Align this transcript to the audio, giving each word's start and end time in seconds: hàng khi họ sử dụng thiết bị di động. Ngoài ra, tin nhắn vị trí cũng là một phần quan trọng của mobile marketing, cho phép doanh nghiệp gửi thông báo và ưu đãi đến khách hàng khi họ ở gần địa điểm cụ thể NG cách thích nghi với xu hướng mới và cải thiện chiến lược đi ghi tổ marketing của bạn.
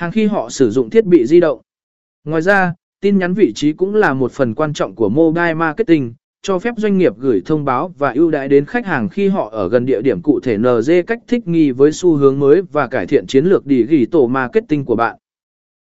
hàng 0.00 0.12
khi 0.12 0.26
họ 0.26 0.48
sử 0.50 0.70
dụng 0.70 0.90
thiết 0.90 1.04
bị 1.04 1.26
di 1.26 1.40
động. 1.40 1.60
Ngoài 2.24 2.42
ra, 2.42 2.74
tin 3.00 3.18
nhắn 3.18 3.34
vị 3.34 3.52
trí 3.54 3.72
cũng 3.72 3.94
là 3.94 4.14
một 4.14 4.32
phần 4.32 4.54
quan 4.54 4.72
trọng 4.72 4.94
của 4.94 5.08
mobile 5.08 5.54
marketing, 5.54 6.14
cho 6.42 6.58
phép 6.58 6.74
doanh 6.76 6.98
nghiệp 6.98 7.12
gửi 7.18 7.42
thông 7.46 7.64
báo 7.64 7.94
và 7.98 8.12
ưu 8.12 8.30
đãi 8.30 8.48
đến 8.48 8.64
khách 8.64 8.86
hàng 8.86 9.08
khi 9.08 9.28
họ 9.28 9.48
ở 9.52 9.68
gần 9.68 9.86
địa 9.86 10.02
điểm 10.02 10.22
cụ 10.22 10.40
thể 10.40 10.58
NG 10.58 10.90
cách 11.06 11.18
thích 11.28 11.48
nghi 11.48 11.70
với 11.70 11.92
xu 11.92 12.16
hướng 12.16 12.38
mới 12.38 12.62
và 12.62 12.86
cải 12.86 13.06
thiện 13.06 13.26
chiến 13.26 13.44
lược 13.44 13.66
đi 13.66 13.82
ghi 13.82 14.06
tổ 14.06 14.26
marketing 14.26 14.84
của 14.84 14.96
bạn. 14.96 15.16